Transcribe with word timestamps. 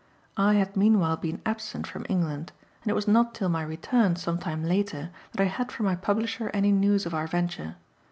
I 0.37 0.55
had 0.55 0.75
meanwhile 0.75 1.15
been 1.15 1.43
absent 1.45 1.85
from 1.85 2.07
England, 2.09 2.51
and 2.81 2.89
it 2.89 2.95
was 2.95 3.07
not 3.07 3.35
till 3.35 3.49
my 3.49 3.61
return, 3.61 4.15
some 4.15 4.39
time 4.39 4.63
later, 4.63 5.11
that 5.31 5.39
I 5.43 5.45
had 5.45 5.71
from 5.71 5.85
my 5.85 5.95
publisher 5.95 6.49
any 6.55 6.71
news 6.71 7.05
of 7.05 7.13
our 7.13 7.27
venture. 7.27 7.75